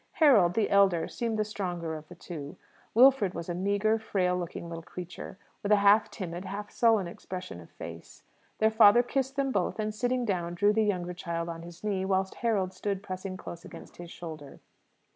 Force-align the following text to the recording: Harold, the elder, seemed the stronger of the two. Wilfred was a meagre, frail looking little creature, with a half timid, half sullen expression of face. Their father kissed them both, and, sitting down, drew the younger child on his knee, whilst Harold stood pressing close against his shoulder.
Harold, 0.13 0.55
the 0.55 0.67
elder, 0.71 1.07
seemed 1.07 1.37
the 1.37 1.45
stronger 1.45 1.93
of 1.93 2.07
the 2.07 2.15
two. 2.15 2.57
Wilfred 2.95 3.35
was 3.35 3.49
a 3.49 3.53
meagre, 3.53 3.99
frail 3.99 4.35
looking 4.35 4.67
little 4.67 4.81
creature, 4.81 5.37
with 5.61 5.71
a 5.71 5.75
half 5.75 6.09
timid, 6.09 6.43
half 6.43 6.71
sullen 6.71 7.05
expression 7.05 7.61
of 7.61 7.69
face. 7.69 8.23
Their 8.57 8.71
father 8.71 9.03
kissed 9.03 9.35
them 9.35 9.51
both, 9.51 9.77
and, 9.77 9.93
sitting 9.93 10.25
down, 10.25 10.55
drew 10.55 10.73
the 10.73 10.83
younger 10.85 11.13
child 11.13 11.49
on 11.49 11.61
his 11.61 11.83
knee, 11.83 12.03
whilst 12.03 12.33
Harold 12.41 12.73
stood 12.73 13.03
pressing 13.03 13.37
close 13.37 13.63
against 13.63 13.97
his 13.97 14.09
shoulder. 14.09 14.59